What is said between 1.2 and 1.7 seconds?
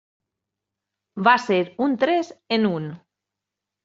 Va ser